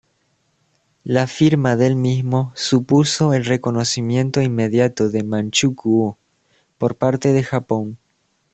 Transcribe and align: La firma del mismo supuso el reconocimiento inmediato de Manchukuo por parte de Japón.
La 1.03 1.27
firma 1.27 1.75
del 1.75 1.95
mismo 1.95 2.51
supuso 2.55 3.35
el 3.35 3.45
reconocimiento 3.45 4.41
inmediato 4.41 5.09
de 5.09 5.21
Manchukuo 5.23 6.17
por 6.79 6.95
parte 6.95 7.33
de 7.33 7.43
Japón. 7.43 7.99